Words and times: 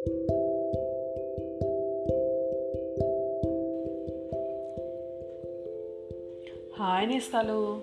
Hi 0.00 0.16
నేస్తాలు. 7.08 7.80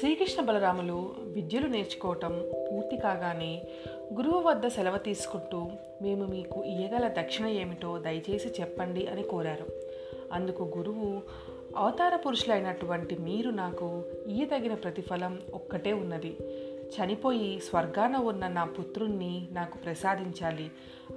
Srikrishna 0.00 0.42
బలరాములు 0.42 1.10
విద్యలు 1.20 1.66
నేర్చుకోవటం 1.66 2.42
పూర్తి 2.72 2.96
కాగానే 2.96 3.62
గురువు 4.14 4.40
వద్ద 4.40 4.66
సెలవు 4.66 4.98
తీసుకుంటూ 4.98 5.66
మేము 6.02 6.26
మీకు 6.26 6.64
ఇయ్యగల 6.64 7.08
దక్షిణ 7.08 7.46
ఏమిటో 7.46 7.98
దయచేసి 7.98 8.48
చెప్పండి 8.60 9.06
అని 9.06 9.22
కోరారు. 9.22 9.66
అందుకు 10.32 10.72
గురువు 10.78 11.22
అవతార 11.76 12.16
పురుషులైనటువంటి 12.16 13.16
మీరు 13.16 13.50
నాకు 13.50 14.02
ఇయ్యదగిన 14.26 14.74
ప్రతిఫలం 14.74 15.38
ఒక్కటే 15.54 15.92
ఉన్నది. 15.92 16.36
చనిపోయి 16.88 17.60
స్వర్గాన 17.60 18.16
ఉన్న 18.16 18.48
నా 18.48 18.64
పుత్రుణ్ణి 18.64 19.48
నాకు 19.52 19.78
ప్రసాదించాలి 19.78 20.70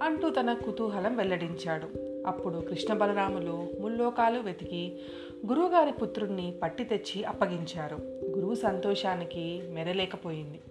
అంటూ 0.04 0.30
తన 0.30 0.54
కుతూహలం 0.54 1.18
వెల్లడించాడు. 1.18 1.88
అప్పుడు 2.28 2.58
కృష్ణ 2.58 2.94
బలరాములు 2.94 3.68
ముల్లోకాలు 3.80 4.40
వెతికి 4.40 5.00
గురువుగారి 5.48 5.92
పుత్రుణ్ణి 5.92 6.54
పట్టి 6.64 6.84
తెచ్చి 6.84 7.24
అప్పగించారు. 7.24 7.96
గురువు 8.36 8.56
సంతోషానికి 8.56 9.62
మెరలేకపోయింది. 9.70 10.62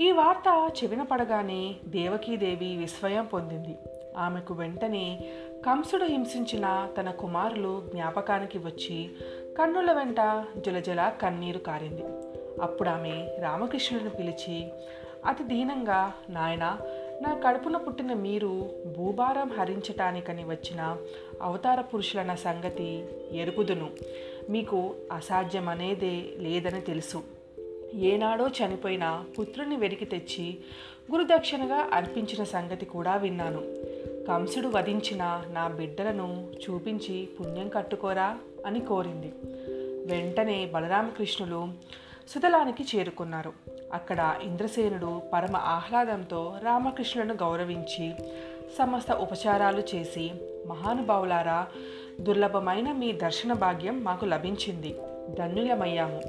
ఈ 0.00 0.10
వార్త 0.10 0.70
చెవిన 0.84 1.02
పడగానే 1.02 1.74
దేవకీదేవి 1.84 2.76
విస్మయం 2.76 3.24
పొందింది. 3.24 3.76
ఆమెకు 4.16 4.54
వెంటనే 4.54 5.20
కంసుడు 5.66 6.04
హింసించిన 6.04 6.88
తన 7.00 7.10
కుమారులు 7.10 7.82
జ్ఞాపకానికి 7.94 8.58
వచ్చి 8.58 9.10
కన్నుల 9.58 9.92
వెంట 9.92 10.44
జలజల 10.66 11.12
కన్నీరు 11.22 11.58
కారింది. 11.58 12.02
అప్పుడు 12.62 12.88
ఆమె 12.88 13.28
రామకృష్ణుడిని 13.40 14.10
పిలిచి 14.10 14.68
అతి 15.26 15.44
దీనంగా 15.44 16.12
నాయన 16.30 16.78
నా 17.22 17.40
కడుపున 17.46 17.76
పుట్టిన 17.76 18.12
మీరు 18.12 18.70
భూభారం 18.96 19.50
హరించటానికని 19.58 20.44
వచ్చిన 20.44 20.96
అవతార 21.42 21.80
పురుషులన్న 21.80 22.34
సంగతి 22.34 23.04
ఎరుగుదును. 23.32 23.90
మీకు 24.50 24.94
అసాధ్యమనేదే 25.12 26.22
లేదని 26.38 26.80
తెలుసు. 26.80 27.22
ఏనాడో 27.94 28.48
చనిపోయిన 28.48 29.24
పుత్రుని 29.38 29.76
వెలికి 29.76 30.04
తెచ్చి 30.04 30.58
గురుదక్షిణగా 31.12 31.90
అర్పించిన 31.92 32.44
సంగతి 32.44 32.86
కూడా 32.86 33.16
విన్నాను. 33.16 33.62
కంసుడు 34.26 34.68
వధించిన 34.68 35.44
నా 35.52 35.68
బిడ్డలను 35.68 36.48
చూపించి 36.54 37.28
పుణ్యం 37.40 37.68
కట్టుకోరా? 37.68 38.38
అని 38.66 38.80
కోరింది. 38.80 39.32
వెంటనే 40.06 40.66
బలరామకృష్ణులు 40.66 41.68
సుతలానికి 42.28 42.98
చేరుకున్నారు. 42.98 43.52
అక్కడ 43.92 44.34
ఇంద్రసేనుడు 44.42 45.22
పరమ 45.32 45.56
ఆహ్లాదంతో 45.56 46.54
రామకృష్ణులను 46.62 47.34
గౌరవించి 47.34 48.14
సమస్త 48.78 49.12
ఉపచారాలు 49.12 49.82
చేసి 49.94 50.30
మహానుభావులారా 50.66 51.66
దుర్లభమైన 52.20 52.92
మీ 52.92 53.12
దర్శన 53.12 53.52
భాగ్యం 53.52 54.04
మాకు 54.04 54.24
లభించింది. 54.24 54.96
ధన్యులమయ్యాము. 55.38 56.22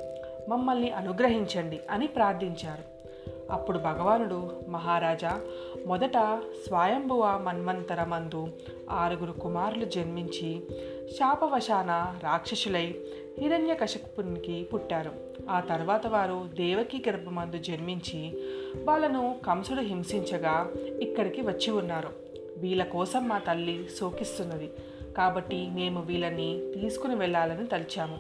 మమ్మల్ని 0.50 0.92
అనుగ్రహించండి 0.92 1.80
అని 1.92 2.08
ప్రార్థించారు. 2.08 3.00
అప్పుడు 3.52 3.78
భగవానుడు 3.78 4.52
మహారాజా 4.70 5.42
మొదట 5.88 6.18
స్వయంభువ 6.68 7.40
మన్వంతరమందు 7.44 8.48
ఆరుగురు 8.92 9.32
కుమారులు 9.32 9.86
జన్మించి 9.86 10.62
శాపవశాన 11.08 12.20
రాక్షసులై 12.24 12.96
హిరణ్యకశపునికి 13.40 14.64
పుట్టారు. 14.64 15.12
ఆ 15.50 15.60
తర్వాత 15.60 16.08
వారు 16.08 16.50
దేవకి 16.54 17.04
గర్భమందు 17.10 17.58
జన్మించి 17.58 18.44
వాళ్ళను 18.84 19.36
కంసుడు 19.48 19.82
హింసించగా 19.82 20.72
ఇక్కడికి 21.02 21.42
వచ్చి 21.42 21.72
ఉన్నారు. 21.72 22.10
వీళ్ళ 22.58 22.84
కోసం 22.84 23.28
మా 23.28 23.38
తల్లి 23.38 23.88
శోకిస్తున్నది. 24.00 24.72
కాబట్టి 25.18 25.70
మేము 25.70 26.02
వీళ్ళని 26.02 26.72
తీసుకుని 26.74 27.16
వెళ్ళాలని 27.16 27.68
తలిచాము. 27.68 28.18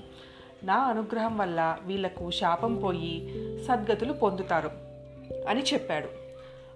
నా 0.63 0.75
అనుగ్రహం 0.75 1.37
వల్ల 1.37 1.77
వీళ్ళకు 1.85 2.31
శాపం 2.31 2.75
పోయి 2.75 3.33
సద్గతులు 3.67 4.13
పొందుతారు 4.13 4.71
అని 5.49 5.63
చెప్పాడు. 5.73 6.07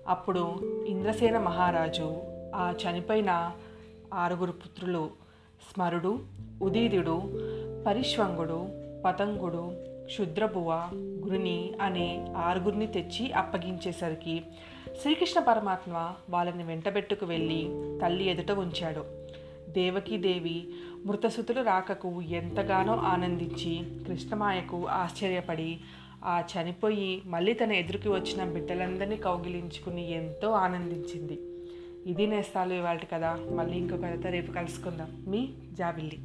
అప్పుడు 0.08 0.56
ఇంద్రసేన 0.88 1.38
మహారాజు 1.38 2.16
ఆ 2.56 2.74
చనిపోయిన 2.84 3.52
ఆరుగురు 4.14 4.52
పుత్రులు 4.52 5.10
స్మరుడు 5.74 6.20
ఉదీదుడు 6.62 7.22
పరిష్వంగుడు 7.86 8.68
పతంగుడు 9.06 9.72
క్షుద్రభువ 10.06 10.90
గురుని 10.96 11.74
అనే 11.82 12.28
ఆరుగురిని 12.38 12.88
తెచ్చి 12.88 13.34
అప్పగించేసరికి 13.34 14.42
శ్రీకృష్ణ 15.02 15.40
పరమాత్మ 15.40 16.14
వాళ్ళని 16.30 16.64
వెంటబెట్టుకు 16.64 17.26
వెళ్ళి 17.26 17.70
తల్లి 18.02 18.30
ఎదుట 18.30 18.52
ఉంచాడు. 18.52 19.06
దేవకీదేవి 19.72 20.68
మృతసుతులు 21.06 21.62
రాకకు 21.62 22.22
ఎంతగానో 22.22 22.94
ఆనందించి 22.94 23.82
కృష్ణమాయకు 24.06 24.88
ఆశ్చర్యపడి 24.88 25.80
ఆ 26.26 26.44
చనిపోయి 26.52 27.22
మళ్ళీ 27.26 27.54
తన 27.54 27.72
ఎదురుకి 27.72 28.10
వచ్చిన 28.10 28.44
బిడ్డలందరినీ 28.44 29.18
కౌగిలించుకుని 29.18 30.12
ఎంతో 30.12 30.52
ఆనందించింది. 30.52 31.40
ఇది 32.06 32.28
నేస్తాలు 32.28 32.74
ఇవాళ 32.74 32.98
కదా 33.14 33.40
మళ్ళీ 33.52 33.78
ఇంకొక 33.78 34.02
కథ 34.02 34.28
రేపు 34.28 34.52
కలుసుకుందాం. 34.52 35.24
మీ 35.28 35.50
జాబిల్లి 35.74 36.18